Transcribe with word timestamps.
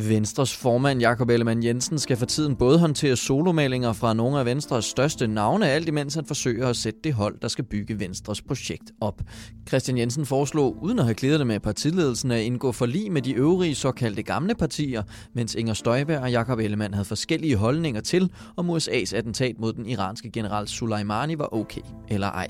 Venstres 0.00 0.56
formand 0.56 1.00
Jakob 1.00 1.30
Ellemann 1.30 1.64
Jensen 1.64 1.98
skal 1.98 2.16
for 2.16 2.26
tiden 2.26 2.56
både 2.56 2.78
håndtere 2.78 3.16
solomalinger 3.16 3.92
fra 3.92 4.14
nogle 4.14 4.38
af 4.38 4.46
Venstres 4.46 4.84
største 4.84 5.26
navne, 5.26 5.68
alt 5.68 5.88
imens 5.88 6.14
han 6.14 6.24
forsøger 6.24 6.68
at 6.68 6.76
sætte 6.76 7.00
det 7.04 7.14
hold, 7.14 7.40
der 7.42 7.48
skal 7.48 7.64
bygge 7.64 8.00
Venstres 8.00 8.42
projekt 8.42 8.92
op. 9.00 9.22
Christian 9.68 9.98
Jensen 9.98 10.26
foreslog, 10.26 10.76
uden 10.82 10.98
at 10.98 11.04
have 11.04 11.14
klædet 11.14 11.38
det 11.38 11.46
med 11.46 11.60
partiledelsen, 11.60 12.30
at 12.30 12.40
indgå 12.40 12.72
forlig 12.72 13.12
med 13.12 13.22
de 13.22 13.32
øvrige 13.32 13.74
såkaldte 13.74 14.22
gamle 14.22 14.54
partier, 14.54 15.02
mens 15.34 15.54
Inger 15.54 15.74
Støjberg 15.74 16.20
og 16.20 16.30
Jakob 16.30 16.58
Ellemann 16.58 16.94
havde 16.94 17.04
forskellige 17.04 17.56
holdninger 17.56 18.00
til, 18.00 18.32
om 18.56 18.70
USA's 18.70 19.16
attentat 19.16 19.58
mod 19.58 19.72
den 19.72 19.86
iranske 19.86 20.30
general 20.30 20.68
Soleimani 20.68 21.38
var 21.38 21.54
okay 21.54 21.80
eller 22.08 22.26
ej. 22.26 22.48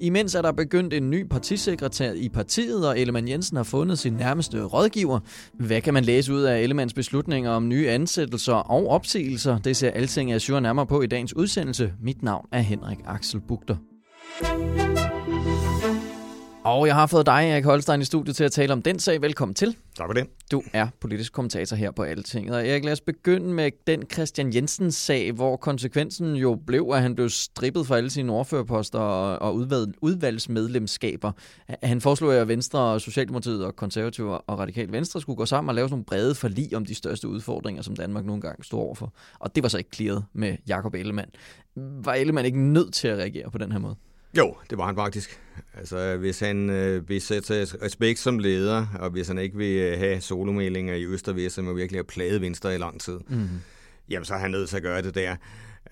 Imens 0.00 0.34
er 0.34 0.42
der 0.42 0.52
begyndt 0.52 0.94
en 0.94 1.10
ny 1.10 1.28
partisekretær 1.28 2.12
i 2.12 2.28
partiet, 2.28 2.88
og 2.88 3.00
Ellemann 3.00 3.28
Jensen 3.28 3.56
har 3.56 3.64
fundet 3.64 3.98
sin 3.98 4.12
nærmeste 4.12 4.62
rådgiver. 4.62 5.20
Hvad 5.54 5.80
kan 5.80 5.94
man 5.94 6.04
læse 6.04 6.32
ud 6.32 6.42
af 6.42 6.62
hans 6.90 6.94
beslutninger 6.94 7.50
om 7.50 7.68
nye 7.68 7.88
ansættelser 7.88 8.54
og 8.54 8.88
opsigelser? 8.88 9.58
Det 9.58 9.76
ser 9.76 9.90
Alting 9.90 10.32
Azure 10.32 10.60
nærmere 10.60 10.86
på 10.86 11.02
i 11.02 11.06
dagens 11.06 11.36
udsendelse. 11.36 11.92
Mit 12.02 12.22
navn 12.22 12.48
er 12.52 12.60
Henrik 12.60 12.98
Axel 13.06 13.40
Bugter. 13.40 13.76
Og 16.64 16.86
jeg 16.86 16.94
har 16.94 17.06
fået 17.06 17.26
dig, 17.26 17.50
Erik 17.50 17.64
Holstein, 17.64 18.00
i 18.00 18.04
studiet 18.04 18.36
til 18.36 18.44
at 18.44 18.52
tale 18.52 18.72
om 18.72 18.82
den 18.82 18.98
sag. 18.98 19.22
Velkommen 19.22 19.54
til. 19.54 19.76
Tak 19.96 20.08
for 20.08 20.12
det. 20.12 20.26
Du 20.52 20.62
er 20.72 20.88
politisk 21.00 21.32
kommentator 21.32 21.76
her 21.76 21.90
på 21.90 22.02
Altinget. 22.02 22.54
Og 22.54 22.68
Erik, 22.68 22.84
lad 22.84 22.92
os 22.92 23.00
begynde 23.00 23.54
med 23.54 23.70
den 23.86 24.02
Christian 24.12 24.54
Jensens 24.54 24.94
sag, 24.94 25.32
hvor 25.32 25.56
konsekvensen 25.56 26.36
jo 26.36 26.58
blev, 26.66 26.90
at 26.94 27.02
han 27.02 27.14
blev 27.14 27.28
strippet 27.28 27.86
for 27.86 27.94
alle 27.94 28.10
sine 28.10 28.32
ordførerposter 28.32 28.98
og 28.98 29.54
udvalgsmedlemskaber. 30.02 31.32
Han 31.82 32.00
foreslog, 32.00 32.34
at 32.34 32.48
Venstre, 32.48 33.00
Socialdemokratiet 33.00 33.64
og 33.64 33.76
Konservative 33.76 34.38
og 34.38 34.58
Radikal 34.58 34.92
Venstre 34.92 35.20
skulle 35.20 35.36
gå 35.36 35.46
sammen 35.46 35.68
og 35.68 35.74
lave 35.74 35.88
sådan 35.88 35.94
nogle 35.94 36.04
brede 36.04 36.34
forlig 36.34 36.76
om 36.76 36.84
de 36.84 36.94
største 36.94 37.28
udfordringer, 37.28 37.82
som 37.82 37.96
Danmark 37.96 38.24
nogle 38.24 38.42
gange 38.42 38.64
stod 38.64 38.80
overfor. 38.80 39.14
Og 39.38 39.54
det 39.54 39.62
var 39.62 39.68
så 39.68 39.78
ikke 39.78 39.90
klaret 39.90 40.24
med 40.32 40.56
Jakob 40.68 40.94
Ellemann. 40.94 41.30
Var 41.76 42.14
Ellemann 42.14 42.46
ikke 42.46 42.60
nødt 42.60 42.94
til 42.94 43.08
at 43.08 43.18
reagere 43.18 43.50
på 43.50 43.58
den 43.58 43.72
her 43.72 43.78
måde? 43.78 43.96
Jo, 44.36 44.56
det 44.70 44.78
var 44.78 44.86
han 44.86 44.94
faktisk. 44.94 45.40
Altså, 45.74 46.16
hvis 46.16 46.40
han 46.40 46.70
øh, 46.70 47.08
vil 47.08 47.20
sætte 47.20 47.64
respekt 47.64 48.18
som 48.18 48.38
leder, 48.38 48.86
og 48.98 49.10
hvis 49.10 49.28
han 49.28 49.38
ikke 49.38 49.56
vil 49.56 49.76
øh, 49.76 49.98
have 49.98 50.20
solomælinger 50.20 50.94
i 50.94 51.04
Øst 51.04 51.28
og 51.28 51.36
Vest, 51.36 51.54
som 51.54 51.76
virkelig 51.76 51.98
har 51.98 52.02
plaget 52.02 52.40
Venstre 52.40 52.74
i 52.74 52.78
lang 52.78 53.00
tid, 53.00 53.18
mm. 53.28 53.48
jamen 54.08 54.24
så 54.24 54.34
er 54.34 54.38
han 54.38 54.50
nødt 54.50 54.68
til 54.68 54.76
at 54.76 54.82
gøre 54.82 55.02
det 55.02 55.14
der. 55.14 55.36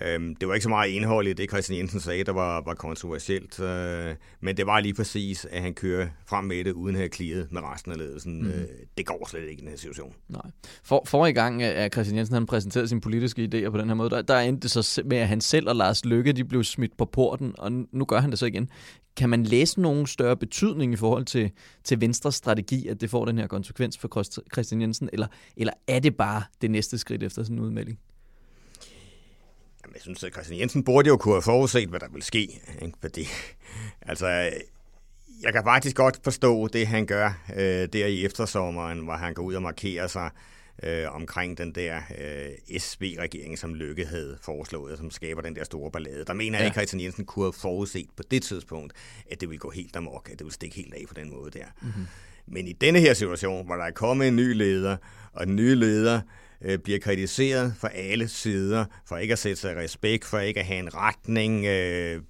Øhm, 0.01 0.37
det 0.37 0.49
var 0.49 0.55
ikke 0.55 0.63
så 0.63 0.69
meget 0.69 0.91
indhold 0.91 1.29
i 1.29 1.33
det, 1.33 1.51
Christian 1.51 1.79
Jensen 1.79 2.01
sagde, 2.01 2.25
der 2.25 2.33
var, 2.33 2.63
var 2.65 2.75
kontroversielt, 2.75 3.61
øh, 3.61 4.15
men 4.41 4.57
det 4.57 4.67
var 4.67 4.81
lige 4.81 4.95
præcis, 4.95 5.45
at 5.45 5.63
han 5.63 5.75
kører 5.75 6.09
frem 6.27 6.45
med 6.45 6.65
det, 6.65 6.73
uden 6.73 6.97
at 6.97 7.01
have 7.01 7.09
kliret 7.09 7.53
med 7.53 7.61
resten 7.63 7.93
af 7.93 7.99
ledelsen. 7.99 8.43
Mm. 8.43 8.49
Øh, 8.49 8.67
det 8.99 9.07
går 9.07 9.29
slet 9.29 9.43
ikke 9.43 9.53
i 9.53 9.61
den 9.61 9.69
her 9.69 9.77
situation. 9.77 10.15
Nej. 10.29 10.51
For, 10.85 11.27
i 11.27 11.33
gang, 11.33 11.63
at 11.63 11.93
Christian 11.93 12.17
Jensen 12.19 12.35
han 12.35 12.47
præsenterede 12.47 12.89
sine 12.89 13.01
politiske 13.01 13.49
idéer 13.55 13.71
på 13.71 13.79
den 13.79 13.89
her 13.89 13.95
måde, 13.95 14.11
der, 14.11 14.23
der 14.23 14.39
endte 14.39 14.61
det 14.61 14.71
så 14.71 15.03
med, 15.05 15.17
at 15.17 15.29
han 15.29 15.41
selv 15.41 15.69
og 15.69 15.77
Lars 15.77 16.05
Lykke 16.05 16.33
de 16.33 16.45
blev 16.45 16.65
smidt 16.65 16.97
på 16.97 17.05
porten, 17.05 17.55
og 17.59 17.73
nu 17.73 18.05
gør 18.05 18.21
han 18.21 18.31
det 18.31 18.39
så 18.39 18.47
igen. 18.47 18.69
Kan 19.17 19.29
man 19.31 19.43
læse 19.43 19.81
nogen 19.81 20.07
større 20.07 20.37
betydning 20.37 20.93
i 20.93 20.97
forhold 20.97 21.25
til, 21.25 21.51
til 21.85 22.01
Venstres 22.01 22.35
strategi, 22.35 22.89
at 22.89 23.01
det 23.01 23.11
får 23.11 23.25
den 23.25 23.39
her 23.39 23.47
konsekvens 23.47 23.99
for 23.99 24.25
Christian 24.53 24.81
Jensen, 24.81 25.09
eller, 25.13 25.27
eller 25.57 25.73
er 25.87 25.99
det 25.99 26.17
bare 26.17 26.43
det 26.61 26.71
næste 26.71 26.99
skridt 26.99 27.23
efter 27.23 27.43
sådan 27.43 27.57
en 27.57 27.63
udmelding? 27.63 27.99
Jeg 29.99 30.03
synes, 30.03 30.25
at 30.25 30.33
Christian 30.33 30.61
Jensen 30.61 30.85
burde 30.85 31.09
jo 31.09 31.17
kunne 31.17 31.35
have 31.35 31.43
forudset, 31.43 31.89
hvad 31.89 32.01
der 32.01 32.09
ville 32.09 32.25
ske. 32.25 32.61
Ikke? 32.83 32.99
Fordi, 33.01 33.29
altså, 34.03 34.27
jeg 35.43 35.53
kan 35.53 35.63
faktisk 35.65 35.97
godt 35.97 36.21
forstå 36.25 36.69
det, 36.69 36.87
han 36.87 37.07
gør 37.07 37.43
øh, 37.57 37.89
der 37.93 38.07
i 38.07 38.25
eftersommeren, 38.25 38.99
hvor 38.99 39.13
han 39.13 39.35
går 39.35 39.43
ud 39.43 39.55
og 39.55 39.63
markerer 39.63 40.07
sig 40.07 40.31
øh, 40.83 41.15
omkring 41.15 41.59
den 41.59 41.75
der 41.75 41.97
øh, 42.19 42.79
SB-regering, 42.81 43.59
som 43.59 43.75
Lykke 43.75 44.07
havde 44.07 44.39
foreslået, 44.43 44.99
som 44.99 45.11
skaber 45.11 45.43
den 45.43 45.57
der 45.57 45.65
store 45.65 45.91
ballade. 45.91 46.25
Der 46.25 46.35
mener 46.35 46.59
jeg 46.59 46.67
ikke, 46.67 46.75
at 46.75 46.81
Christian 46.81 47.03
Jensen 47.03 47.25
kunne 47.25 47.45
have 47.45 47.53
forudset 47.53 48.09
på 48.17 48.23
det 48.31 48.43
tidspunkt, 48.43 48.93
at 49.31 49.41
det 49.41 49.49
ville 49.49 49.61
gå 49.61 49.71
helt 49.71 49.97
amok, 49.97 50.29
at 50.33 50.39
det 50.39 50.45
ville 50.45 50.55
stikke 50.55 50.77
helt 50.77 50.95
af 50.95 51.05
på 51.09 51.15
den 51.15 51.31
måde 51.31 51.51
der. 51.51 51.65
Mm-hmm. 51.83 52.07
Men 52.47 52.69
i 52.69 52.73
denne 52.73 53.01
her 53.01 53.15
situation, 53.15 53.67
hvor 53.67 53.75
der 53.75 53.85
er 53.85 53.91
kommet 53.91 54.29
en 54.29 54.37
ny 54.37 54.55
leder, 54.55 54.97
og 55.33 55.47
den 55.47 55.57
nye 55.57 55.75
leder 55.75 56.21
øh, 56.63 56.79
bliver 56.79 56.99
kritiseret 56.99 57.75
fra 57.79 57.89
alle 57.95 58.29
sider, 58.29 58.85
for 59.07 59.17
ikke 59.17 59.33
at 59.33 59.39
sætte 59.39 59.61
sig 59.61 59.77
respekt, 59.77 60.25
for 60.25 60.39
ikke 60.39 60.61
at 60.61 60.67
have 60.67 60.79
en 60.79 60.95
retning, 60.95 61.67
øh, 61.67 62.23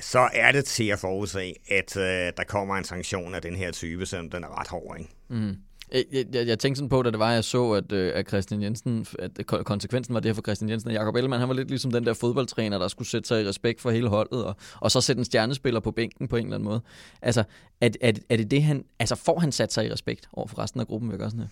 så 0.00 0.28
er 0.32 0.52
det 0.52 0.64
til 0.64 0.88
at 0.88 0.98
forudse, 0.98 1.54
at 1.68 1.96
øh, 1.96 2.32
der 2.36 2.44
kommer 2.48 2.76
en 2.76 2.84
sanktion 2.84 3.34
af 3.34 3.42
den 3.42 3.56
her 3.56 3.70
type, 3.70 4.06
som 4.06 4.30
den 4.30 4.44
er 4.44 4.60
ret 4.60 4.68
hård. 4.68 4.96
Ikke? 4.98 5.10
Mm. 5.28 5.56
Jeg, 5.92 6.04
jeg, 6.12 6.46
jeg 6.46 6.58
tænkte 6.58 6.78
sådan 6.78 6.88
på, 6.88 7.02
da 7.02 7.10
det 7.10 7.18
var, 7.18 7.32
jeg 7.32 7.44
så, 7.44 7.72
at, 7.72 7.92
øh, 7.92 8.12
at 8.14 8.28
Christian 8.28 8.62
Jensen, 8.62 9.06
at 9.18 9.46
konsekvensen 9.46 10.14
var 10.14 10.20
det 10.20 10.34
for 10.34 10.42
Christian 10.42 10.70
Jensen, 10.70 10.88
og 10.88 10.94
Jacob 10.94 11.16
Ellemann, 11.16 11.40
han 11.40 11.48
var 11.48 11.54
lidt 11.54 11.68
ligesom 11.68 11.90
den 11.90 12.06
der 12.06 12.14
fodboldtræner, 12.14 12.78
der 12.78 12.88
skulle 12.88 13.08
sætte 13.08 13.28
sig 13.28 13.42
i 13.42 13.48
respekt 13.48 13.80
for 13.80 13.90
hele 13.90 14.08
holdet, 14.08 14.44
og, 14.44 14.56
og 14.80 14.90
så 14.90 15.00
sætte 15.00 15.20
en 15.20 15.24
stjernespiller 15.24 15.80
på 15.80 15.90
bænken 15.90 16.28
på 16.28 16.36
en 16.36 16.44
eller 16.44 16.56
anden 16.56 16.68
måde. 16.68 16.80
Altså, 17.22 17.44
er, 17.80 17.88
er, 18.00 18.12
er 18.28 18.36
det 18.36 18.50
det, 18.50 18.62
han, 18.62 18.84
altså 18.98 19.14
får 19.14 19.38
han 19.38 19.52
sat 19.52 19.72
sig 19.72 19.86
i 19.86 19.92
respekt 19.92 20.28
over 20.32 20.46
for 20.46 20.58
resten 20.58 20.80
af 20.80 20.86
gruppen, 20.86 21.08
vil 21.08 21.14
jeg 21.14 21.18
gøre 21.18 21.30
sådan 21.30 21.40
her? 21.40 21.48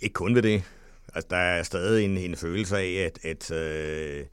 Ikke 0.00 0.14
kun 0.14 0.34
ved 0.34 0.42
det. 0.42 0.62
Altså, 1.14 1.28
der 1.30 1.36
er 1.36 1.62
stadig 1.62 2.04
en, 2.04 2.18
en 2.18 2.36
følelse 2.36 2.78
af, 2.78 3.10
at, 3.10 3.24
at 3.24 3.50
øh, 3.50 4.24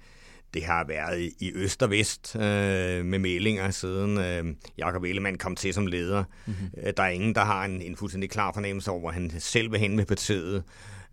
det 0.54 0.64
har 0.64 0.84
været 0.88 1.34
i 1.40 1.52
øst 1.56 1.84
og 1.84 1.90
vest 1.90 2.36
øh, 2.36 3.06
med 3.06 3.20
meldinger, 3.20 3.72
siden 3.72 4.18
øh, 4.18 4.56
Jakob 4.78 5.04
Ellemann 5.04 5.38
kom 5.38 5.56
til 5.56 5.74
som 5.74 5.88
leder. 5.88 6.24
Mm-hmm. 6.46 6.94
Der 6.98 7.04
er 7.04 7.10
ingen, 7.10 7.36
der 7.36 7.44
har 7.44 7.66
en, 7.66 7.82
en 7.82 7.96
fuldstændig 7.96 8.30
klar 8.30 8.52
fornemmelse 8.54 8.92
over, 8.92 9.00
hvor 9.00 9.12
han 9.12 9.32
selv 9.40 9.72
vil 9.72 9.80
hen 9.80 9.96
med 9.96 10.06
partiet. 10.06 10.64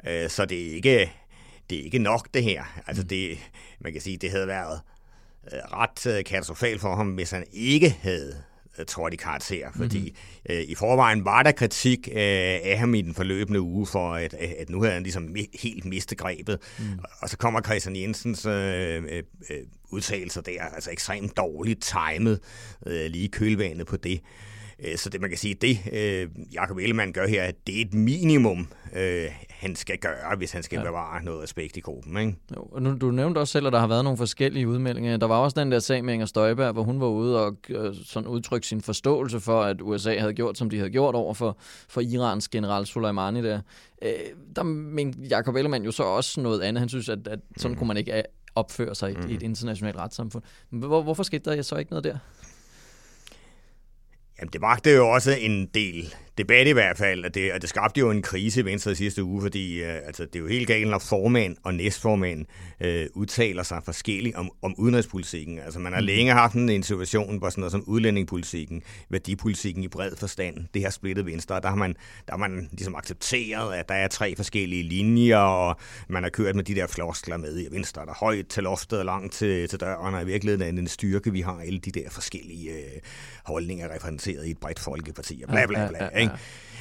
Øh, 0.08 0.28
så 0.28 0.44
det 0.44 0.66
er 0.68 0.74
ikke 0.74 1.12
det 1.70 1.80
er 1.80 1.84
ikke 1.84 1.98
nok, 1.98 2.28
det 2.34 2.42
her. 2.42 2.80
Altså, 2.86 3.02
mhm. 3.02 3.08
det, 3.08 3.38
man 3.80 3.92
kan 3.92 4.00
sige, 4.00 4.16
det 4.16 4.30
havde 4.30 4.46
været 4.46 4.80
øh, 5.52 5.58
ret 5.58 6.06
øh, 6.06 6.24
katastrofalt 6.24 6.80
for 6.80 6.96
ham, 6.96 7.14
hvis 7.14 7.30
han 7.30 7.44
ikke 7.52 7.90
havde 7.90 8.42
trådt 8.86 9.14
i 9.14 9.16
karakter, 9.16 9.68
fordi 9.76 9.98
mm-hmm. 9.98 10.56
øh, 10.56 10.62
i 10.62 10.74
forvejen 10.74 11.24
var 11.24 11.42
der 11.42 11.52
kritik 11.52 12.08
øh, 12.08 12.16
af 12.16 12.76
ham 12.78 12.94
i 12.94 13.02
den 13.02 13.14
forløbende 13.14 13.60
uge 13.60 13.86
for, 13.86 14.14
at, 14.14 14.34
at 14.34 14.70
nu 14.70 14.82
havde 14.82 14.94
han 14.94 15.02
ligesom 15.02 15.24
mi- 15.24 15.60
helt 15.62 15.84
mistet 15.84 16.18
grebet. 16.18 16.58
Mm. 16.78 16.84
Og 17.20 17.28
så 17.28 17.36
kommer 17.36 17.60
Christian 17.60 17.96
Jensens 17.96 18.46
øh, 18.46 19.02
øh, 19.04 19.22
øh, 19.50 19.56
udtalelser 19.90 20.40
der, 20.40 20.62
altså 20.62 20.90
ekstremt 20.90 21.36
dårligt 21.36 21.82
timet 21.82 22.40
øh, 22.86 23.10
lige 23.10 23.28
kølvandet 23.28 23.86
på 23.86 23.96
det. 23.96 24.12
Øh, 24.12 24.61
så 24.96 25.10
det 25.10 25.20
man 25.20 25.30
kan 25.30 25.38
sige, 25.38 25.54
det 25.54 25.78
øh, 25.92 26.28
Jacob 26.54 26.78
Ellemann 26.78 27.12
gør 27.12 27.26
her, 27.26 27.50
det 27.66 27.76
er 27.76 27.80
et 27.80 27.94
minimum, 27.94 28.68
øh, 28.96 29.26
han 29.50 29.76
skal 29.76 29.98
gøre, 29.98 30.36
hvis 30.36 30.52
han 30.52 30.62
skal 30.62 30.76
ja. 30.76 30.84
bevare 30.84 31.24
noget 31.24 31.42
respekt 31.42 31.76
i 31.76 31.80
gruppen. 31.80 32.16
Ikke? 32.16 32.36
Jo, 32.56 32.62
og 32.62 32.82
nu, 32.82 32.96
du 32.96 33.10
nævnte 33.10 33.38
også 33.38 33.52
selv, 33.52 33.66
at 33.66 33.72
der 33.72 33.78
har 33.78 33.86
været 33.86 34.04
nogle 34.04 34.16
forskellige 34.16 34.68
udmeldinger. 34.68 35.16
Der 35.16 35.26
var 35.26 35.38
også 35.38 35.60
den 35.60 35.72
der 35.72 35.78
sag 35.78 36.04
med 36.04 36.14
Inger 36.14 36.26
Støjberg, 36.26 36.72
hvor 36.72 36.82
hun 36.82 37.00
var 37.00 37.06
ude 37.06 37.46
og 37.46 37.56
øh, 37.68 37.94
sådan 38.04 38.28
udtrykke 38.28 38.66
sin 38.66 38.80
forståelse 38.80 39.40
for, 39.40 39.62
at 39.62 39.80
USA 39.80 40.18
havde 40.18 40.34
gjort, 40.34 40.58
som 40.58 40.70
de 40.70 40.76
havde 40.76 40.90
gjort 40.90 41.14
over 41.14 41.34
for, 41.34 41.56
for 41.88 42.00
Irans 42.00 42.48
general 42.48 42.86
Soleimani 42.86 43.42
der. 43.42 43.60
Øh, 44.02 44.10
der 44.56 44.62
mente 44.62 45.18
Jacob 45.30 45.56
Ellemann 45.56 45.84
jo 45.84 45.90
så 45.90 46.02
også 46.02 46.40
noget 46.40 46.60
andet. 46.60 46.80
Han 46.80 46.88
synes, 46.88 47.08
at, 47.08 47.28
at 47.28 47.38
sådan 47.56 47.72
mm. 47.72 47.78
kunne 47.78 47.88
man 47.88 47.96
ikke 47.96 48.16
øh, 48.16 48.22
opføre 48.54 48.94
sig 48.94 49.10
i, 49.10 49.14
mm. 49.14 49.30
i 49.30 49.34
et 49.34 49.42
internationalt 49.42 49.96
retssamfund. 49.96 50.42
Hvor, 50.70 51.02
hvorfor 51.02 51.22
skete 51.22 51.50
der 51.50 51.62
så 51.62 51.76
ikke 51.76 51.90
noget 51.90 52.04
der? 52.04 52.18
Jamen, 54.42 54.52
det 54.52 54.60
magte 54.60 54.90
jo 54.90 55.08
også 55.08 55.32
en 55.38 55.66
del 55.74 56.14
debat 56.38 56.66
i 56.66 56.70
hvert 56.70 56.98
fald, 56.98 57.24
og 57.24 57.34
det, 57.34 57.52
og 57.52 57.60
det 57.62 57.68
skabte 57.68 58.00
jo 58.00 58.10
en 58.10 58.22
krise 58.22 58.60
i 58.60 58.64
Venstre 58.64 58.94
sidste 58.94 59.24
uge, 59.24 59.42
fordi 59.42 59.82
øh, 59.82 59.94
altså, 60.06 60.24
det 60.24 60.36
er 60.36 60.40
jo 60.40 60.46
helt 60.46 60.66
galt, 60.66 60.88
når 60.88 60.98
formand 60.98 61.56
og 61.62 61.74
næstformand 61.74 62.46
øh, 62.80 63.06
udtaler 63.14 63.62
sig 63.62 63.80
forskelligt 63.84 64.36
om, 64.36 64.50
om 64.62 64.74
udenrigspolitikken. 64.78 65.58
Altså 65.58 65.78
man 65.78 65.92
har 65.92 66.00
mm. 66.00 66.06
længe 66.06 66.32
haft 66.32 66.54
en 66.54 66.82
situation, 66.82 67.38
hvor 67.38 67.50
sådan 67.50 67.60
noget 67.60 67.72
som 67.72 67.84
udlændingepolitikken, 67.86 68.82
værdipolitikken 69.10 69.84
i 69.84 69.88
bred 69.88 70.16
forstand, 70.16 70.56
det 70.74 70.82
har 70.82 70.90
splittet 70.90 71.26
Venstre, 71.26 71.54
og 71.54 71.62
der 71.62 71.68
har 71.68 71.76
man, 71.76 71.94
der 72.26 72.32
har 72.32 72.38
man 72.38 72.68
ligesom 72.72 72.94
accepteret, 72.94 73.74
at 73.74 73.88
der 73.88 73.94
er 73.94 74.08
tre 74.08 74.36
forskellige 74.36 74.82
linjer, 74.82 75.38
og 75.38 75.76
man 76.08 76.22
har 76.22 76.30
kørt 76.30 76.56
med 76.56 76.64
de 76.64 76.74
der 76.74 76.86
floskler 76.86 77.36
med 77.36 77.60
i 77.60 77.74
Venstre, 77.74 78.02
der 78.02 78.10
er 78.10 78.16
højt 78.20 78.46
til 78.46 78.62
loftet 78.62 78.98
og 78.98 79.04
langt 79.04 79.32
til, 79.32 79.68
til 79.68 79.80
døren, 79.80 80.14
og 80.14 80.22
i 80.22 80.26
virkeligheden 80.26 80.68
er 80.68 80.80
den 80.80 80.88
styrke, 80.88 81.32
vi 81.32 81.40
har 81.40 81.60
alle 81.66 81.78
de 81.78 81.90
der 81.90 82.10
forskellige 82.10 82.70
øh, 82.70 83.00
holdninger 83.44 83.94
repræsenteret 83.94 84.46
i 84.46 84.50
et 84.50 84.58
bredt 84.58 84.78
folkeparti, 84.78 85.42
og 85.46 85.52
bla 85.52 85.66
bla 85.66 85.88
bla. 85.88 85.98
Ja, 85.98 86.04
ja, 86.04 86.10
ja. 86.18 86.21
Ikke? 86.22 86.34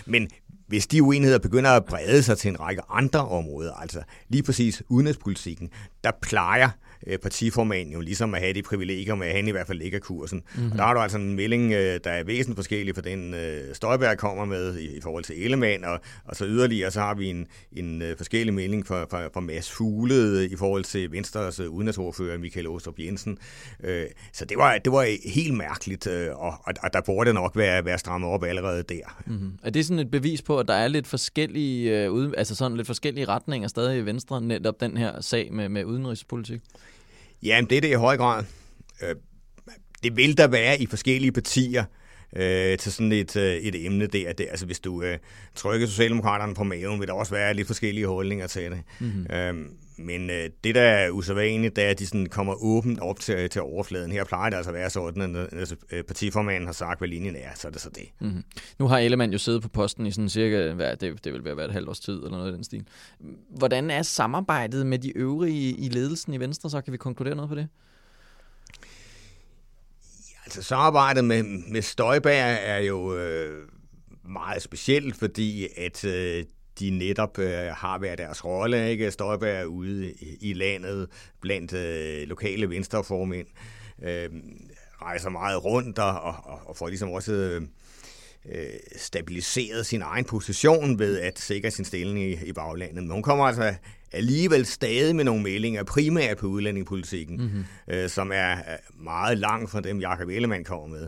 Men 0.05 0.29
hvis 0.67 0.87
de 0.87 1.03
uenigheder 1.03 1.39
begynder 1.39 1.71
at 1.71 1.85
brede 1.85 2.23
sig 2.23 2.37
til 2.37 2.49
en 2.49 2.59
række 2.59 2.81
andre 2.89 3.27
områder, 3.27 3.73
altså 3.73 4.01
lige 4.29 4.43
præcis 4.43 4.83
udenrigspolitikken, 4.89 5.69
der 6.03 6.11
plejer 6.21 6.67
øh, 6.67 6.90
partiformanden 7.21 7.93
jo 7.93 7.99
ligesom 7.99 8.33
at 8.33 8.41
have 8.41 8.53
de 8.53 8.61
privilegier 8.61 9.15
med, 9.15 9.27
at 9.27 9.35
han 9.35 9.47
i 9.47 9.51
hvert 9.51 9.67
fald 9.67 9.79
ligger 9.79 9.99
kursen. 9.99 10.43
Mm-hmm. 10.55 10.71
Og 10.71 10.77
der 10.77 10.83
har 10.83 10.93
du 10.93 10.99
altså 10.99 11.17
en 11.17 11.35
melding, 11.35 11.73
øh, 11.73 11.99
der 12.03 12.11
er 12.11 12.23
væsentligt 12.23 12.57
forskellig 12.57 12.95
fra 12.95 13.01
den 13.01 13.33
øh, 13.33 13.75
Støjberg 13.75 14.17
kommer 14.17 14.45
med 14.45 14.77
i, 14.77 14.97
i 14.97 15.01
forhold 15.01 15.23
til 15.23 15.43
Ellemann, 15.43 15.83
og, 15.83 15.99
og 16.25 16.35
så 16.35 16.45
yderligere 16.45 16.91
så 16.91 16.99
har 16.99 17.15
vi 17.15 17.27
en, 17.27 17.47
en 17.71 18.01
øh, 18.01 18.17
forskellig 18.17 18.53
melding 18.53 18.87
fra, 18.87 19.03
fra, 19.03 19.27
fra 19.33 19.39
Mads 19.39 19.71
Fugle 19.71 20.49
i 20.49 20.55
forhold 20.55 20.83
til 20.83 21.11
Venstres 21.11 21.59
øh, 21.59 21.69
udenrigsordfører 21.69 22.37
Michael 22.37 22.67
Åstrup 22.67 22.99
Jensen. 22.99 23.37
Øh, 23.83 24.05
så 24.33 24.45
det 24.45 24.57
var, 24.57 24.77
det 24.77 24.91
var 24.91 25.29
helt 25.29 25.53
mærkeligt, 25.53 26.07
øh, 26.07 26.35
og, 26.35 26.53
og, 26.83 26.93
der 26.93 27.01
burde 27.01 27.33
nok 27.33 27.55
være, 27.55 27.85
være 27.85 27.97
strammet 27.97 28.29
op 28.29 28.43
allerede 28.43 28.83
der. 28.83 29.21
Mm-hmm. 29.25 29.51
Er 29.63 29.69
det 29.69 29.85
sådan 29.85 29.99
et 29.99 30.11
bevis 30.11 30.41
på, 30.41 30.59
at 30.59 30.67
der 30.67 30.73
er 30.73 30.87
lidt 30.87 31.07
forskellige, 31.07 32.05
øh, 32.05 32.31
altså 32.37 32.55
sådan 32.55 32.77
lidt 32.77 32.87
forskellige 32.87 33.25
retninger 33.25 33.67
stadig 33.67 33.97
i 33.97 34.05
Venstre, 34.05 34.41
netop 34.41 34.81
den 34.81 34.97
her 34.97 35.21
sag 35.21 35.53
med, 35.53 35.69
med 35.69 35.85
udenrigspolitik? 35.85 36.61
Jamen, 37.43 37.69
det 37.69 37.77
er 37.77 37.81
det 37.81 37.89
i 37.89 37.93
høj 37.93 38.17
grad. 38.17 38.43
Øh, 39.03 39.15
det 40.03 40.17
vil 40.17 40.37
der 40.37 40.47
være 40.47 40.81
i 40.81 40.85
forskellige 40.85 41.31
partier 41.31 41.83
øh, 42.35 42.77
til 42.77 42.91
sådan 42.91 43.11
et, 43.11 43.35
øh, 43.35 43.55
et 43.55 43.85
emne 43.85 44.07
der. 44.07 44.33
Det, 44.33 44.47
altså, 44.49 44.65
hvis 44.65 44.79
du 44.79 45.03
øh, 45.03 45.17
trykker 45.55 45.87
Socialdemokraterne 45.87 46.53
på 46.53 46.63
maven, 46.63 46.99
vil 46.99 47.07
der 47.07 47.13
også 47.13 47.33
være 47.33 47.53
lidt 47.53 47.67
forskellige 47.67 48.07
holdninger 48.07 48.47
til 48.47 48.71
det. 48.71 48.81
Mm-hmm. 48.99 49.35
Øhm, 49.35 49.67
men 50.05 50.29
øh, 50.29 50.49
det, 50.63 50.75
der 50.75 50.81
er 50.81 51.09
usædvanligt, 51.09 51.75
det 51.75 51.83
er, 51.83 51.89
at 51.89 51.99
de 51.99 52.07
sådan 52.07 52.25
kommer 52.25 52.63
åbent 52.63 52.99
op 52.99 53.19
til, 53.19 53.49
til 53.49 53.61
overfladen. 53.61 54.11
Her 54.11 54.23
plejer 54.23 54.49
det 54.49 54.57
altså 54.57 54.71
at 54.71 54.75
være 54.75 54.89
sådan, 54.89 55.35
at 55.35 55.53
altså, 55.53 55.75
partiformanden 56.07 56.65
har 56.65 56.73
sagt, 56.73 56.99
hvad 56.99 57.07
linjen 57.07 57.35
er, 57.35 57.49
så 57.55 57.67
er 57.67 57.71
det 57.71 57.81
så 57.81 57.89
det. 57.89 58.09
Mm-hmm. 58.19 58.43
Nu 58.79 58.87
har 58.87 58.97
Ellemann 58.97 59.31
jo 59.31 59.37
siddet 59.37 59.61
på 59.61 59.69
posten 59.69 60.05
i 60.05 60.11
sådan 60.11 60.29
cirka, 60.29 60.73
hvad, 60.73 60.97
det, 60.97 61.23
det 61.23 61.33
vil 61.33 61.45
være 61.45 61.65
et 61.65 61.71
halvt 61.71 61.89
års 61.89 61.99
tid, 61.99 62.15
eller 62.15 62.29
noget 62.29 62.51
i 62.51 62.55
den 62.55 62.63
stil. 62.63 62.85
Hvordan 63.49 63.91
er 63.91 64.01
samarbejdet 64.01 64.85
med 64.87 64.99
de 64.99 65.17
øvrige 65.17 65.71
i 65.71 65.89
ledelsen 65.89 66.33
i 66.33 66.39
Venstre, 66.39 66.69
så 66.69 66.81
kan 66.81 66.93
vi 66.93 66.97
konkludere 66.97 67.35
noget 67.35 67.49
på 67.49 67.55
det? 67.55 67.67
Ja, 70.31 70.37
altså 70.45 70.63
samarbejdet 70.63 71.25
med, 71.25 71.43
med 71.43 71.81
Støjberg 71.81 72.57
er 72.63 72.77
jo 72.77 73.15
øh, 73.15 73.67
meget 74.29 74.61
specielt, 74.61 75.15
fordi 75.15 75.67
at 75.77 76.05
øh, 76.05 76.45
de 76.79 76.89
netop 76.89 77.39
øh, 77.39 77.67
har 77.73 77.99
været 77.99 78.17
deres 78.17 78.45
rolle. 78.45 78.89
Ikke? 78.89 79.11
Støjberg 79.11 79.61
er 79.61 79.65
ude 79.65 80.13
i, 80.41 80.53
landet 80.53 81.09
blandt 81.41 81.73
øh, 81.73 82.27
lokale 82.27 82.69
venstreformænd, 82.69 83.47
øh, 84.03 84.29
rejser 85.01 85.29
meget 85.29 85.65
rundt 85.65 85.99
og, 85.99 86.21
og, 86.21 86.59
og 86.65 86.77
får 86.77 86.87
ligesom 86.87 87.09
også 87.09 87.31
øh, 87.31 87.61
stabiliseret 88.97 89.85
sin 89.85 90.01
egen 90.01 90.25
position 90.25 90.99
ved 90.99 91.19
at 91.19 91.39
sikre 91.39 91.71
sin 91.71 91.85
stilling 91.85 92.19
i, 92.19 92.45
i 92.45 92.53
baglandet. 92.53 93.03
Men 93.03 93.11
hun 93.11 93.23
kommer 93.23 93.45
altså 93.45 93.73
alligevel 94.11 94.65
stadig 94.65 95.15
med 95.15 95.23
nogle 95.23 95.43
meldinger, 95.43 95.83
primært 95.83 96.37
på 96.37 96.47
udlændingepolitikken, 96.47 97.37
mm-hmm. 97.37 97.65
øh, 97.87 98.09
som 98.09 98.31
er 98.33 98.55
meget 99.03 99.37
langt 99.37 99.71
fra 99.71 99.81
dem, 99.81 99.99
Jakob 99.99 100.29
Ellemann 100.29 100.63
kommer 100.63 100.87
med. 100.87 101.07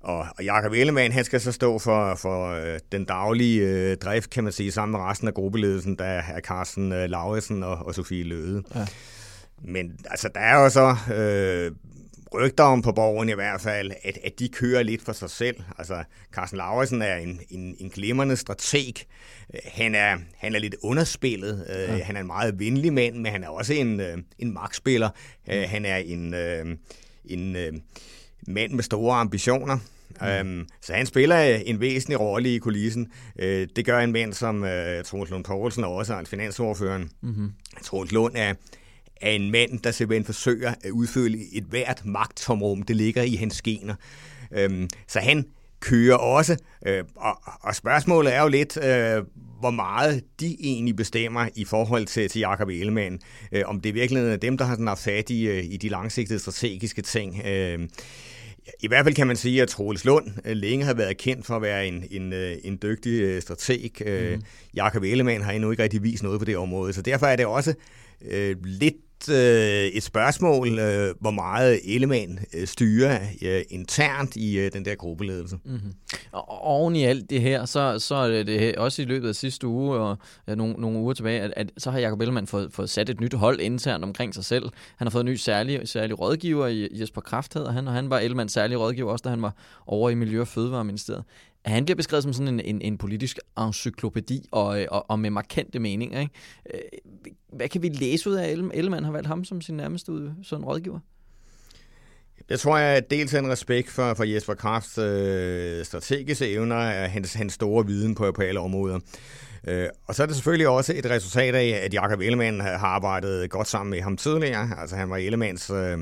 Og, 0.00 0.26
og 0.38 0.44
Jakob 0.44 0.72
Ellemann, 0.72 1.12
han 1.12 1.24
skal 1.24 1.40
så 1.40 1.52
stå 1.52 1.78
for, 1.78 2.14
for 2.14 2.50
øh, 2.50 2.78
den 2.92 3.04
daglige 3.04 3.62
øh, 3.62 3.96
drift, 3.96 4.30
kan 4.30 4.44
man 4.44 4.52
sige, 4.52 4.72
sammen 4.72 4.92
med 4.92 5.00
resten 5.00 5.28
af 5.28 5.34
gruppeledelsen, 5.34 5.96
der 5.98 6.04
er 6.04 6.40
Carsten 6.40 6.92
øh, 6.92 7.10
Lauritsen 7.10 7.62
og, 7.62 7.76
og 7.76 7.94
Sofie 7.94 8.24
Løde. 8.24 8.62
Ja. 8.74 8.86
Men 9.64 9.98
altså, 10.10 10.28
der 10.34 10.40
er 10.40 10.62
jo 10.62 10.68
så 10.68 10.96
øh, 11.14 11.72
rygter 12.34 12.64
om 12.64 12.82
på 12.82 12.92
borgen 12.92 13.28
i 13.28 13.32
hvert 13.32 13.60
fald, 13.60 13.92
at, 14.04 14.18
at 14.24 14.38
de 14.38 14.48
kører 14.48 14.82
lidt 14.82 15.02
for 15.02 15.12
sig 15.12 15.30
selv. 15.30 15.56
Altså, 15.78 16.04
Carsten 16.32 16.56
Lauritsen 16.56 17.02
er 17.02 17.16
en, 17.16 17.40
en, 17.50 17.76
en 17.78 17.90
glimrende 17.90 18.36
strateg. 18.36 18.94
Han 19.64 19.94
er, 19.94 20.16
han 20.36 20.54
er 20.54 20.58
lidt 20.58 20.76
underspillet. 20.82 21.66
Øh, 21.68 21.98
ja. 21.98 22.04
Han 22.04 22.16
er 22.16 22.20
en 22.20 22.26
meget 22.26 22.58
venlig 22.58 22.92
mand, 22.92 23.14
men 23.14 23.32
han 23.32 23.44
er 23.44 23.48
også 23.48 23.74
en, 23.74 24.00
øh, 24.00 24.18
en 24.38 24.54
magtspiller. 24.54 25.08
Mm. 25.46 25.52
Han 25.66 25.84
er 25.84 25.96
en, 25.96 26.34
en, 26.34 27.56
en 27.56 27.82
mand 28.46 28.72
med 28.72 28.82
store 28.82 29.16
ambitioner. 29.16 29.78
Mm. 30.20 30.26
Øhm, 30.26 30.66
så 30.80 30.92
han 30.92 31.06
spiller 31.06 31.36
en 31.66 31.80
væsentlig 31.80 32.20
rolle 32.20 32.54
i 32.54 32.58
kulissen. 32.58 33.08
Øh, 33.38 33.68
det 33.76 33.84
gør 33.84 33.98
en 33.98 34.12
mand 34.12 34.32
som 34.32 34.64
øh, 34.64 35.04
Troels 35.04 35.30
Lund 35.30 35.44
Poulsen 35.44 35.84
og 35.84 35.94
også 35.94 36.24
finansordføreren. 36.26 37.10
Mm-hmm. 37.22 37.52
Troels 37.82 38.12
Lund 38.12 38.36
er, 38.36 38.54
er 39.20 39.30
en 39.30 39.50
mand, 39.50 39.78
der 39.78 39.90
simpelthen 39.90 40.24
forsøger 40.24 40.74
at 40.84 40.90
udfylde 40.90 41.38
et 41.52 41.64
hvert 41.64 42.04
magttomrum. 42.04 42.82
Det 42.82 42.96
ligger 42.96 43.22
i 43.22 43.34
hans 43.34 43.62
gener. 43.62 43.94
Øhm, 44.52 44.88
så 45.06 45.20
han 45.20 45.44
kører 45.80 46.16
også. 46.16 46.56
Øh, 46.86 47.04
og, 47.16 47.42
og 47.60 47.74
spørgsmålet 47.74 48.34
er 48.34 48.42
jo 48.42 48.48
lidt, 48.48 48.76
øh, 48.76 49.24
hvor 49.60 49.70
meget 49.70 50.22
de 50.40 50.56
egentlig 50.60 50.96
bestemmer 50.96 51.48
i 51.56 51.64
forhold 51.64 52.06
til, 52.06 52.28
til 52.28 52.38
Jacob 52.38 52.68
Ellemann. 52.68 53.18
Øh, 53.52 53.62
om 53.66 53.80
det 53.80 53.94
virkelig 53.94 54.22
er 54.22 54.36
dem, 54.36 54.58
der 54.58 54.64
har 54.64 54.84
haft 54.86 55.02
fat 55.02 55.30
i, 55.30 55.46
øh, 55.46 55.64
i 55.64 55.76
de 55.76 55.88
langsigtede 55.88 56.38
strategiske 56.38 57.02
ting. 57.02 57.46
Øh, 57.46 57.88
i 58.80 58.88
hvert 58.88 59.04
fald 59.04 59.14
kan 59.14 59.26
man 59.26 59.36
sige, 59.36 59.62
at 59.62 59.68
Troels 59.68 60.04
Lund 60.04 60.26
øh, 60.44 60.56
længe 60.56 60.84
har 60.84 60.94
været 60.94 61.16
kendt 61.16 61.46
for 61.46 61.56
at 61.56 61.62
være 61.62 61.86
en, 61.86 62.04
en, 62.10 62.32
øh, 62.32 62.56
en 62.64 62.78
dygtig 62.82 63.20
øh, 63.20 63.42
strateg. 63.42 63.90
Mm. 64.36 64.42
Jakob 64.74 65.02
Ellemann 65.02 65.44
har 65.44 65.52
endnu 65.52 65.70
ikke 65.70 65.82
rigtig 65.82 66.02
vist 66.02 66.22
noget 66.22 66.38
på 66.38 66.44
det 66.44 66.56
område, 66.56 66.92
så 66.92 67.02
derfor 67.02 67.26
er 67.26 67.36
det 67.36 67.46
også 67.46 67.74
øh, 68.30 68.56
lidt 68.64 68.94
øh, 69.30 69.84
et 69.96 70.02
spørgsmål, 70.02 70.78
øh, 70.78 71.14
hvor 71.20 71.30
meget 71.30 71.80
Ellemann 71.84 72.38
øh, 72.54 72.66
styrer 72.66 73.20
øh, 73.42 73.62
internt 73.70 74.36
i 74.36 74.58
øh, 74.58 74.72
den 74.72 74.84
der 74.84 74.94
gruppeledelse. 74.94 75.58
Mm-hmm. 75.64 75.92
Og 76.32 76.62
oven 76.62 76.96
i 76.96 77.04
alt 77.04 77.30
det 77.30 77.40
her, 77.40 77.64
så, 77.64 77.98
så 77.98 78.14
er 78.14 78.42
det 78.42 78.76
også 78.76 79.02
i 79.02 79.04
løbet 79.04 79.28
af 79.28 79.34
sidste 79.34 79.66
uge 79.66 79.96
og 79.98 80.18
ja, 80.48 80.54
nogle, 80.54 80.74
nogle 80.74 80.98
uger 80.98 81.12
tilbage, 81.12 81.40
at, 81.40 81.52
at 81.56 81.70
så 81.78 81.90
har 81.90 81.98
Jacob 81.98 82.20
Ellemann 82.20 82.46
fået, 82.46 82.72
fået 82.72 82.90
sat 82.90 83.10
et 83.10 83.20
nyt 83.20 83.34
hold 83.34 83.60
internt 83.60 84.04
omkring 84.04 84.34
sig 84.34 84.44
selv. 84.44 84.64
Han 84.96 85.06
har 85.06 85.10
fået 85.10 85.22
en 85.22 85.30
ny 85.30 85.36
særlig, 85.36 85.88
særlig 85.88 86.20
rådgiver, 86.20 86.66
Jesper 86.92 87.20
Kraft 87.20 87.54
hedder 87.54 87.72
han, 87.72 87.88
og 87.88 87.94
han 87.94 88.10
var 88.10 88.18
Ellemanns 88.18 88.52
særlig 88.52 88.80
rådgiver 88.80 89.12
også, 89.12 89.22
da 89.22 89.28
han 89.28 89.42
var 89.42 89.54
over 89.86 90.10
i 90.10 90.14
Miljø- 90.14 90.40
og 90.40 90.48
Fødevareministeriet 90.48 91.24
han 91.64 91.84
bliver 91.84 91.96
beskrevet 91.96 92.22
som 92.22 92.32
sådan 92.32 92.48
en, 92.48 92.60
en, 92.60 92.82
en 92.82 92.98
politisk 92.98 93.38
encyklopædi 93.58 94.48
og, 94.50 94.80
øh, 94.80 94.86
og, 94.90 95.10
og 95.10 95.18
med 95.18 95.30
markante 95.30 95.78
meninger. 95.78 96.20
Ikke? 96.20 96.32
Øh, 96.74 96.80
hvad 97.52 97.68
kan 97.68 97.82
vi 97.82 97.88
læse 97.88 98.30
ud 98.30 98.34
af, 98.34 98.48
at 98.48 98.58
Ellemann 98.74 99.04
har 99.04 99.12
valgt 99.12 99.28
ham 99.28 99.44
som 99.44 99.60
sin 99.60 99.76
nærmeste 99.76 100.34
sådan 100.42 100.64
rådgiver? 100.64 100.98
Jeg 102.50 102.60
tror, 102.60 102.76
at 102.76 103.10
dels 103.10 103.34
en 103.34 103.48
respekt 103.48 103.90
for, 103.90 104.14
for 104.14 104.24
Jesper 104.24 104.54
Krafts 104.54 104.98
øh, 104.98 105.84
strategiske 105.84 106.48
evner, 106.48 106.76
og 106.76 107.10
hans, 107.10 107.34
hans 107.34 107.52
store 107.52 107.86
viden 107.86 108.14
på, 108.14 108.32
på 108.32 108.42
alle 108.42 108.60
områder. 108.60 108.98
Øh, 109.68 109.88
og 110.06 110.14
så 110.14 110.22
er 110.22 110.26
det 110.26 110.36
selvfølgelig 110.36 110.68
også 110.68 110.92
et 110.96 111.10
resultat 111.10 111.54
af, 111.54 111.80
at 111.84 111.94
Jakob 111.94 112.20
Ellemann 112.20 112.60
har 112.60 112.78
arbejdet 112.78 113.50
godt 113.50 113.68
sammen 113.68 113.90
med 113.90 114.00
ham 114.00 114.16
tidligere. 114.16 114.70
Altså 114.80 114.96
han 114.96 115.10
var 115.10 115.16
Ellemanns 115.16 115.70
øh, 115.70 115.98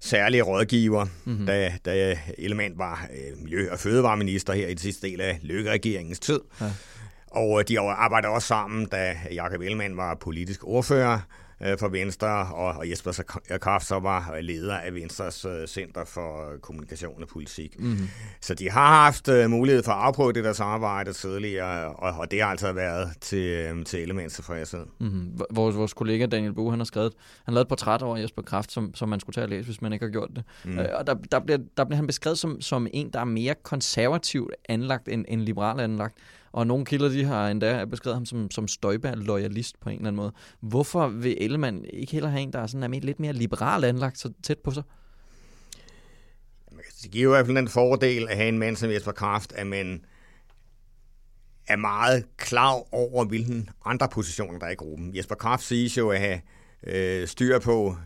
særlige 0.00 0.42
rådgiver, 0.42 1.06
mm-hmm. 1.24 1.46
da, 1.46 1.72
da 1.84 2.18
Ellemann 2.38 2.78
var 2.78 3.08
øh, 3.12 3.42
miljø- 3.42 3.72
og 3.72 3.78
fødevareminister 3.78 4.52
her 4.52 4.66
i 4.66 4.70
den 4.70 4.78
sidste 4.78 5.06
del 5.06 5.20
af 5.20 5.38
Løkke-regeringens 5.42 6.20
tid. 6.20 6.40
Ja. 6.60 6.66
Og 7.26 7.58
øh, 7.58 7.64
de 7.68 7.80
arbejdede 7.80 8.32
også 8.32 8.48
sammen, 8.48 8.86
da 8.86 9.16
Jakob 9.32 9.60
Ellemann 9.60 9.96
var 9.96 10.14
politisk 10.14 10.64
ordfører 10.64 11.20
øh, 11.62 11.78
for 11.78 11.88
Venstre, 11.88 12.28
og, 12.54 12.72
og 12.72 12.90
Jesper 12.90 13.12
Kraft 13.60 13.86
så 13.86 13.98
var 13.98 14.38
leder 14.40 14.76
af 14.76 14.94
Venstres 14.94 15.44
øh, 15.44 15.66
Center 15.66 16.04
for 16.04 16.58
Kommunikation 16.62 17.22
og 17.22 17.28
Politik. 17.28 17.80
Mm-hmm. 17.80 18.08
Så 18.40 18.54
de 18.54 18.70
har 18.70 19.04
haft 19.04 19.28
øh, 19.28 19.50
mulighed 19.50 19.82
for 19.82 19.92
at 19.92 19.98
afprøve 19.98 20.32
det 20.32 20.44
der 20.44 20.52
samarbejde 20.52 21.12
tidligere, 21.12 21.86
og, 21.86 22.12
og 22.18 22.30
det 22.30 22.42
har 22.42 22.48
altså 22.48 22.72
været 22.72 23.08
til, 23.20 23.44
øh, 23.44 23.84
til 23.84 24.02
Elements 24.02 24.34
tilfredshed. 24.34 24.86
Mm-hmm. 24.98 25.40
Vores, 25.50 25.76
vores 25.76 25.94
kollega 25.94 26.26
Daniel 26.26 26.52
Bo, 26.52 26.70
han 26.70 26.80
har 26.80 26.84
skrevet, 26.84 27.12
han 27.44 27.54
lavede 27.54 27.62
et 27.62 27.68
portræt 27.68 28.02
over 28.02 28.16
Jesper 28.16 28.42
Kraft, 28.42 28.72
som, 28.72 28.94
som 28.94 29.08
man 29.08 29.20
skulle 29.20 29.34
tage 29.34 29.44
og 29.44 29.48
læse, 29.48 29.64
hvis 29.64 29.82
man 29.82 29.92
ikke 29.92 30.04
har 30.04 30.12
gjort 30.12 30.30
det. 30.36 30.44
Mm. 30.64 30.78
Øh, 30.78 30.86
og 30.94 31.06
der, 31.06 31.14
der, 31.32 31.40
bliver, 31.40 31.58
der 31.76 31.84
bliver 31.84 31.96
han 31.96 32.06
beskrevet 32.06 32.38
som, 32.38 32.60
som 32.60 32.86
en, 32.92 33.10
der 33.12 33.20
er 33.20 33.24
mere 33.24 33.54
konservativt 33.62 34.54
anlagt 34.68 35.08
end, 35.08 35.24
end 35.28 35.40
liberal 35.40 35.80
anlagt. 35.80 36.18
Og 36.52 36.66
nogle 36.66 36.84
kilder 36.84 37.08
de 37.08 37.24
har 37.24 37.48
endda 37.48 37.84
beskrevet 37.84 38.16
ham 38.16 38.26
som, 38.26 38.50
som 38.50 38.68
Støjberg-loyalist 38.68 39.80
på 39.80 39.88
en 39.88 39.96
eller 39.96 40.08
anden 40.08 40.16
måde. 40.16 40.32
Hvorfor 40.60 41.08
vil 41.08 41.36
Ellemann 41.40 41.84
ikke 41.92 42.12
heller 42.12 42.28
have 42.28 42.42
en, 42.42 42.52
der 42.52 42.58
er, 42.58 42.66
sådan, 42.66 42.94
er 42.94 43.00
lidt 43.00 43.20
mere 43.20 43.32
liberal 43.32 43.84
anlagt 43.84 44.18
så 44.18 44.32
tæt 44.42 44.58
på 44.58 44.70
sig? 44.70 44.82
Det 47.02 47.10
giver 47.10 47.28
i 47.28 47.30
hvert 47.36 47.46
fald 47.46 47.56
den 47.56 47.68
fordel 47.68 48.28
at 48.28 48.36
have 48.36 48.48
en 48.48 48.58
mand 48.58 48.76
som 48.76 48.90
Jesper 48.90 49.12
Kraft, 49.12 49.52
at 49.52 49.66
man 49.66 50.04
er 51.68 51.76
meget 51.76 52.24
klar 52.36 52.94
over, 52.94 53.24
hvilken 53.24 53.70
andre 53.84 54.08
positioner 54.08 54.58
der 54.58 54.66
er 54.66 54.70
i 54.70 54.74
gruppen. 54.74 55.16
Jesper 55.16 55.34
Kraft 55.34 55.62
siges 55.62 55.98
jo 55.98 56.10
at 56.10 56.20
have 56.20 56.40
øh, 56.86 57.28
styr 57.28 57.58
på 57.58 57.96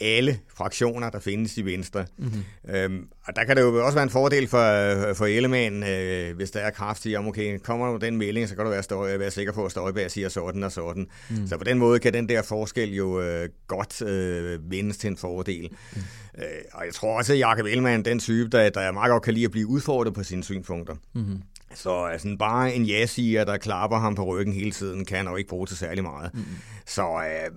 alle 0.00 0.38
fraktioner, 0.54 1.10
der 1.10 1.20
findes 1.20 1.58
i 1.58 1.62
Venstre. 1.64 2.06
Mm-hmm. 2.18 2.74
Øhm, 2.74 3.08
og 3.26 3.36
der 3.36 3.44
kan 3.44 3.56
det 3.56 3.62
jo 3.62 3.84
også 3.84 3.96
være 3.96 4.02
en 4.02 4.10
fordel 4.10 4.48
for, 4.48 5.14
for 5.14 5.26
Ellemann, 5.26 5.82
øh, 5.82 6.36
hvis 6.36 6.50
der 6.50 6.60
er 6.60 6.70
kraft 6.70 7.06
i, 7.06 7.16
om 7.16 7.28
okay, 7.28 7.58
kommer 7.58 7.98
den 7.98 8.16
melding, 8.16 8.48
så 8.48 8.54
kan 8.54 8.64
du 8.64 8.70
være, 8.70 8.82
støj, 8.82 9.16
være 9.16 9.30
sikker 9.30 9.52
på, 9.52 9.64
at 9.64 9.70
Støjberg 9.70 10.10
siger 10.10 10.28
sådan 10.28 10.62
og 10.62 10.72
sådan. 10.72 11.06
Mm. 11.30 11.46
Så 11.46 11.58
på 11.58 11.64
den 11.64 11.78
måde 11.78 11.98
kan 11.98 12.12
den 12.12 12.28
der 12.28 12.42
forskel 12.42 12.94
jo 12.94 13.20
øh, 13.20 13.48
godt 13.66 14.02
øh, 14.02 14.70
vindes 14.70 14.96
til 14.96 15.10
en 15.10 15.16
fordel. 15.16 15.68
Mm. 15.96 16.02
Øh, 16.38 16.44
og 16.72 16.86
jeg 16.86 16.94
tror 16.94 17.18
også, 17.18 17.32
at 17.32 17.38
Jakob 17.38 17.66
Ellemann 17.66 18.04
den 18.04 18.18
type, 18.18 18.48
der, 18.48 18.70
der 18.70 18.92
meget 18.92 19.10
godt 19.10 19.22
kan 19.22 19.34
lide 19.34 19.44
at 19.44 19.50
blive 19.50 19.66
udfordret 19.66 20.14
på 20.14 20.22
sine 20.22 20.44
synspunkter. 20.44 20.94
Mm-hmm. 21.14 21.42
Så 21.74 22.04
altså, 22.04 22.36
bare 22.38 22.74
en 22.74 22.84
ja-siger, 22.84 23.44
der 23.44 23.56
klapper 23.56 23.98
ham 23.98 24.14
på 24.14 24.24
ryggen 24.24 24.54
hele 24.54 24.70
tiden, 24.70 25.04
kan 25.04 25.16
han 25.16 25.26
jo 25.26 25.36
ikke 25.36 25.48
bruge 25.48 25.66
til 25.66 25.76
særlig 25.76 26.02
meget. 26.02 26.30
Mm. 26.34 26.44
Så 26.86 27.02
øh, 27.02 27.50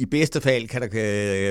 i 0.00 0.06
bedste 0.06 0.40
fald 0.40 0.68
kan 0.68 0.80
der 0.82 0.88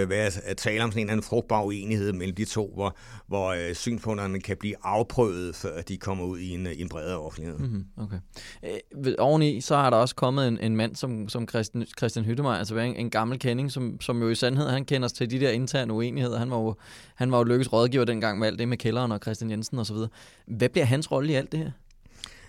øh, 0.01 0.09
være 0.09 0.31
tale 0.57 0.83
om 0.83 0.91
sådan 0.91 0.99
en 0.99 1.05
eller 1.05 1.11
anden 1.11 1.23
frugtbar 1.23 1.63
uenighed 1.63 2.13
mellem 2.13 2.35
de 2.35 2.45
to, 2.45 2.71
hvor, 2.73 2.97
hvor 3.27 3.47
øh, 3.47 3.75
synspunkterne 3.75 4.39
kan 4.39 4.57
blive 4.59 4.75
afprøvet, 4.83 5.55
før 5.55 5.81
de 5.81 5.97
kommer 5.97 6.25
ud 6.25 6.39
i 6.39 6.49
en, 6.49 6.67
i 6.67 6.81
en 6.81 6.89
bredere 6.89 7.19
offentlighed. 7.19 7.59
Mm-hmm, 7.59 7.85
okay. 7.97 8.17
Øh, 9.05 9.13
oveni, 9.17 9.61
så 9.61 9.75
har 9.75 9.89
der 9.89 9.97
også 9.97 10.15
kommet 10.15 10.47
en, 10.47 10.59
en 10.59 10.75
mand 10.75 10.95
som, 10.95 11.29
som 11.29 11.47
Christian, 11.47 11.85
Christian 11.97 12.25
Hyttemeier, 12.25 12.55
altså 12.55 12.77
en, 12.77 12.95
en 12.95 13.09
gammel 13.09 13.39
kending, 13.39 13.71
som, 13.71 14.01
som 14.01 14.21
jo 14.21 14.29
i 14.29 14.35
sandhed, 14.35 14.69
han 14.69 14.85
kender 14.85 15.07
sig 15.07 15.17
til 15.17 15.31
de 15.31 15.39
der 15.39 15.51
interne 15.51 15.93
uenigheder. 15.93 16.39
Han 16.39 16.51
var 16.51 16.57
jo, 16.57 16.75
han 17.15 17.31
var 17.31 17.37
jo 17.37 17.43
lykkes 17.43 17.73
rådgiver 17.73 18.05
dengang 18.05 18.39
med 18.39 18.47
alt 18.47 18.59
det 18.59 18.67
med 18.67 18.77
Kælderen 18.77 19.11
og 19.11 19.19
Christian 19.23 19.51
Jensen 19.51 19.79
osv. 19.79 19.97
Hvad 20.47 20.69
bliver 20.69 20.85
hans 20.85 21.11
rolle 21.11 21.31
i 21.31 21.35
alt 21.35 21.51
det 21.51 21.59
her? 21.59 21.71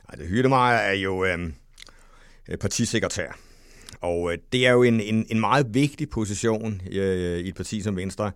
Altså, 0.09 0.27
Hyttemeier 0.27 0.77
er 0.77 0.95
jo 0.95 1.25
øh, 1.25 1.39
partisekretær. 2.61 3.50
Og 4.01 4.33
øh, 4.33 4.39
det 4.53 4.67
er 4.67 4.71
jo 4.71 4.83
en, 4.83 5.01
en, 5.01 5.27
en 5.31 5.41
meget 5.41 5.75
vigtig 5.75 6.11
position 6.11 6.83
øh, 6.93 7.39
i 7.39 7.49
et 7.49 7.55
parti 7.55 7.83
som 7.83 7.97
Venstre. 7.97 8.33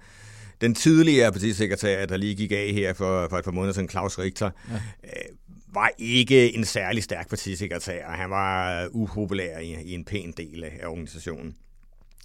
Den 0.61 0.75
tidligere 0.75 1.33
partisekretær, 1.33 2.07
der 2.07 2.17
lige 2.17 2.35
gik 2.35 2.53
af 2.53 2.71
her 2.73 2.93
for, 2.93 3.29
for 3.29 3.39
et 3.39 3.45
par 3.45 3.51
måneder 3.51 3.75
siden, 3.75 3.89
Claus 3.89 4.19
Richter, 4.19 4.51
ja. 4.71 4.75
øh, 5.05 5.37
var 5.69 5.91
ikke 5.99 6.55
en 6.55 6.65
særlig 6.65 7.03
stærk 7.03 7.29
partisekretær. 7.29 8.11
Han 8.11 8.31
var 8.31 8.89
upopulær 8.91 9.59
i, 9.59 9.83
i 9.83 9.95
en 9.95 10.05
pæn 10.05 10.35
del 10.37 10.65
af 10.65 10.87
organisationen. 10.87 11.55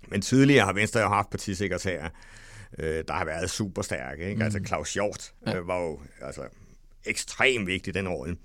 Men 0.07 0.21
tidligere 0.21 0.65
har 0.65 0.73
Venstre 0.73 0.99
jo 0.99 1.07
haft 1.07 1.29
partisekretærer, 1.29 2.09
øh, 2.79 3.03
der 3.07 3.13
har 3.13 3.25
været 3.25 3.49
super 3.49 3.81
stærke. 3.81 4.23
Ikke? 4.23 4.35
Mm. 4.35 4.41
Altså 4.41 4.59
Claus 4.67 4.93
Hjort 4.93 5.33
ja. 5.47 5.57
øh, 5.57 5.67
var 5.67 5.79
jo 5.81 5.99
altså, 6.21 6.41
ekstremt 7.05 7.67
vigtig 7.67 7.93
den 7.93 8.07
rolle. 8.07 8.37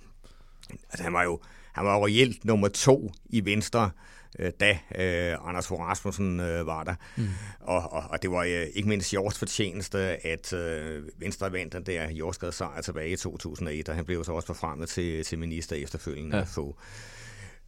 Altså, 0.71 1.03
han 1.03 1.13
var 1.13 1.23
jo 1.23 1.41
han 1.73 1.85
var 1.85 1.95
jo 1.95 2.07
reelt 2.07 2.45
nummer 2.45 2.69
to 2.69 3.13
i 3.27 3.45
Venstre 3.45 3.91
øh, 4.39 4.51
da 4.61 4.79
øh, 4.95 5.49
Anders 5.49 5.67
Fogh 5.67 5.81
Rasmussen 5.81 6.41
øh, 6.41 6.67
var 6.67 6.85
der. 6.85 6.95
Mm. 7.17 7.29
Og, 7.61 7.93
og, 7.93 8.03
og 8.11 8.23
det 8.23 8.31
var 8.31 8.43
øh, 8.43 8.67
ikke 8.75 8.89
mindst 8.89 9.15
Jords 9.15 9.39
fortjeneste, 9.39 9.99
at 10.27 10.53
øh, 10.53 11.03
Venstre 11.19 11.53
vandt 11.53 11.73
den 11.73 11.87
der 11.87 12.51
sejr 12.51 12.81
tilbage 12.81 13.11
i 13.11 13.17
2001, 13.17 13.89
og 13.89 13.95
han 13.95 14.05
blev 14.05 14.25
så 14.25 14.33
også 14.33 14.47
forfremmet 14.47 14.89
til, 14.89 15.25
til 15.25 15.39
minister 15.39 15.77
efterfølgende 15.77 16.37
ja. 16.37 16.43
få. 16.43 16.79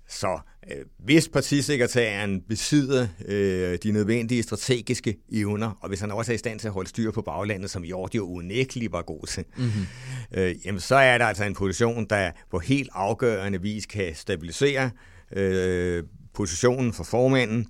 Så 0.09 0.39
øh, 0.71 0.85
hvis 0.99 1.29
partisekretæren 1.29 2.41
besidder 2.41 3.09
øh, 3.29 3.79
de 3.83 3.93
nødvendige 3.93 4.43
strategiske 4.43 5.17
evner, 5.33 5.79
og 5.81 5.89
hvis 5.89 6.01
han 6.01 6.11
også 6.11 6.33
er 6.33 6.35
i 6.35 6.39
stand 6.39 6.61
til 6.61 6.69
at 6.69 6.75
holde 6.75 6.89
styr 6.89 7.11
på 7.11 7.23
baglandet, 7.23 7.71
som 7.71 7.85
Jord 7.85 8.15
jo 8.15 8.27
unægteligt 8.27 8.93
var 8.93 9.03
god 9.03 9.27
til, 9.27 9.45
mm-hmm. 9.57 9.87
øh, 10.35 10.55
jamen, 10.67 10.81
så 10.81 10.95
er 10.95 11.19
der 11.19 11.25
altså 11.25 11.45
en 11.45 11.55
position, 11.55 12.07
der 12.11 12.31
på 12.51 12.59
helt 12.59 12.91
afgørende 12.93 13.63
vis 13.63 13.87
kan 13.87 14.15
stabilisere 14.15 14.91
øh, 15.33 16.05
positionen 16.37 16.93
for 16.93 17.05
formanden, 17.05 17.67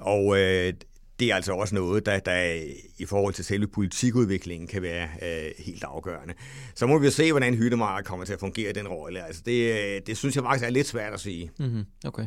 og 0.00 0.38
øh, 0.38 0.72
det 1.20 1.30
er 1.30 1.34
altså 1.34 1.52
også 1.52 1.74
noget, 1.74 2.06
der, 2.06 2.18
der 2.18 2.62
i 2.98 3.04
forhold 3.04 3.34
til 3.34 3.44
selve 3.44 3.66
politikudviklingen 3.66 4.68
kan 4.68 4.82
være 4.82 5.08
øh, 5.22 5.50
helt 5.58 5.84
afgørende. 5.84 6.34
Så 6.74 6.86
må 6.86 6.98
vi 6.98 7.10
se, 7.10 7.32
hvordan 7.32 7.54
Hyttemark 7.54 8.04
kommer 8.04 8.24
til 8.24 8.32
at 8.32 8.40
fungere 8.40 8.70
i 8.70 8.72
den 8.72 8.88
rolle. 8.88 9.26
Altså 9.26 9.42
det, 9.46 9.72
øh, 9.72 10.00
det 10.06 10.16
synes 10.16 10.36
jeg 10.36 10.44
faktisk 10.44 10.66
er 10.66 10.70
lidt 10.70 10.86
svært 10.86 11.12
at 11.12 11.20
sige. 11.20 11.50
Mm-hmm. 11.58 11.84
Okay. 12.06 12.26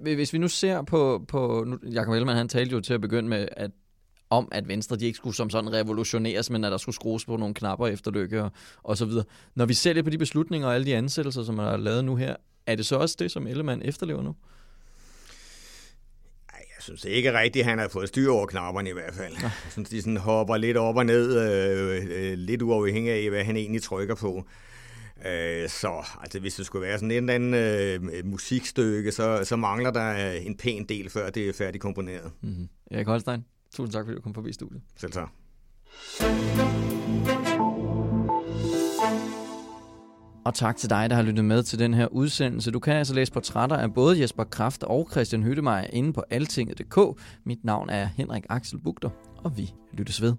Hvis 0.00 0.32
vi 0.32 0.38
nu 0.38 0.48
ser 0.48 0.82
på, 0.82 1.24
på 1.28 1.66
Jakob 1.92 2.12
Ellemann, 2.12 2.38
han 2.38 2.48
talte 2.48 2.72
jo 2.72 2.80
til 2.80 2.94
at 2.94 3.00
begynde 3.00 3.28
med, 3.28 3.48
at 3.56 3.70
om, 4.30 4.48
at 4.52 4.68
Venstre 4.68 4.96
de 4.96 5.06
ikke 5.06 5.16
skulle 5.16 5.36
som 5.36 5.50
sådan 5.50 5.72
revolutioneres, 5.72 6.50
men 6.50 6.64
at 6.64 6.72
der 6.72 6.78
skulle 6.78 6.94
skrues 6.94 7.24
på 7.24 7.36
nogle 7.36 7.54
knapper 7.54 7.86
efter 7.86 8.10
lykke 8.10 8.42
og, 8.42 8.50
og 8.82 8.96
så 8.96 9.04
videre. 9.04 9.24
Når 9.54 9.66
vi 9.66 9.74
ser 9.74 9.92
det 9.92 10.04
på 10.04 10.10
de 10.10 10.18
beslutninger 10.18 10.68
og 10.68 10.74
alle 10.74 10.86
de 10.86 10.96
ansættelser, 10.96 11.42
som 11.42 11.54
man 11.54 11.66
har 11.66 11.76
lavet 11.76 12.04
nu 12.04 12.16
her, 12.16 12.36
er 12.66 12.76
det 12.76 12.86
så 12.86 12.96
også 12.96 13.16
det, 13.18 13.30
som 13.30 13.46
Ellemann 13.46 13.82
efterlever 13.82 14.22
nu? 14.22 14.34
Synes 16.84 17.04
ikke 17.04 17.38
rigtigt, 17.38 17.62
at 17.62 17.70
han 17.70 17.78
har 17.78 17.88
fået 17.88 18.08
styr 18.08 18.30
over 18.30 18.46
knapperne 18.46 18.90
i 18.90 18.92
hvert 18.92 19.14
fald. 19.14 19.34
Jeg 19.42 19.50
synes, 19.70 19.88
de 19.88 20.00
sådan 20.00 20.16
hopper 20.16 20.56
lidt 20.56 20.76
op 20.76 20.96
og 20.96 21.06
ned, 21.06 21.40
øh, 21.40 22.06
øh, 22.10 22.38
lidt 22.38 22.62
uafhængig 22.62 23.12
af, 23.12 23.30
hvad 23.30 23.44
han 23.44 23.56
egentlig 23.56 23.82
trykker 23.82 24.14
på. 24.14 24.44
Øh, 25.26 25.68
så 25.68 26.04
altså, 26.20 26.40
hvis 26.40 26.54
det 26.54 26.66
skulle 26.66 26.86
være 26.86 26.98
sådan 26.98 27.10
en 27.10 27.16
eller 27.16 27.34
anden 27.34 27.54
øh, 28.14 28.26
musikstykke, 28.26 29.12
så, 29.12 29.44
så 29.44 29.56
mangler 29.56 29.90
der 29.90 30.32
en 30.32 30.56
pæn 30.56 30.86
del, 30.88 31.10
før 31.10 31.30
det 31.30 31.48
er 31.48 31.52
færdigt 31.52 31.82
komponeret. 31.82 32.32
Mm-hmm. 32.42 32.68
Erik 32.90 33.06
Holstein, 33.06 33.44
tusind 33.74 33.92
tak, 33.92 34.04
fordi 34.04 34.16
du 34.16 34.22
kom 34.22 34.34
forbi 34.34 34.52
studiet. 34.52 34.82
Selv 34.96 35.12
tak. 35.12 35.28
Og 40.44 40.54
tak 40.54 40.76
til 40.76 40.90
dig, 40.90 41.10
der 41.10 41.16
har 41.16 41.22
lyttet 41.22 41.44
med 41.44 41.62
til 41.62 41.78
den 41.78 41.94
her 41.94 42.06
udsendelse. 42.06 42.70
Du 42.70 42.78
kan 42.78 42.94
altså 42.94 43.14
læse 43.14 43.32
portrætter 43.32 43.76
af 43.76 43.94
både 43.94 44.20
Jesper 44.20 44.44
Kraft 44.44 44.82
og 44.82 45.08
Christian 45.10 45.42
Hyttemeier 45.42 45.86
inde 45.92 46.12
på 46.12 46.22
altinget.dk. 46.30 47.20
Mit 47.46 47.64
navn 47.64 47.90
er 47.90 48.08
Henrik 48.16 48.44
Axel 48.48 48.78
Bugter, 48.78 49.10
og 49.44 49.56
vi 49.56 49.72
lyttes 49.92 50.22
ved. 50.22 50.34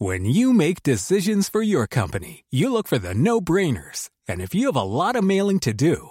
When 0.00 0.26
you 0.26 0.52
make 0.52 0.82
decisions 0.82 1.48
for 1.48 1.62
your 1.62 1.86
company, 1.86 2.42
you 2.52 2.68
look 2.68 2.88
for 2.88 2.98
the 2.98 3.14
no-brainers. 3.14 4.10
And 4.28 4.42
if 4.42 4.54
you 4.54 4.70
have 4.70 4.76
a 4.76 4.84
lot 4.84 5.16
of 5.16 5.24
mailing 5.24 5.60
to 5.60 5.72
do, 5.72 6.10